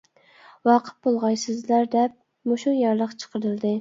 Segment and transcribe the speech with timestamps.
[0.69, 2.17] ۋاقىپ بولغايسىزلەر دەپ،
[2.53, 3.69] مۇشۇ يارلىق چىقىرىلدى.